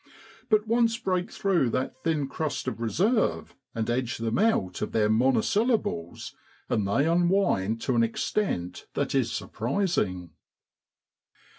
But 0.49 0.65
once 0.67 0.97
break 0.97 1.29
through 1.31 1.69
that 1.69 2.01
thin 2.03 2.27
crust 2.27 2.67
of 2.67 2.81
reserve, 2.81 3.53
and 3.75 3.87
edge 3.87 4.17
them 4.17 4.39
out 4.39 4.81
of 4.81 4.93
their 4.93 5.09
monosyllables, 5.11 6.35
and 6.67 6.87
they 6.87 7.05
unwind 7.05 7.81
to 7.81 7.95
an 7.95 8.01
extent 8.01 8.87
that 8.95 9.13
is 9.13 9.31
surprising. 9.31 10.31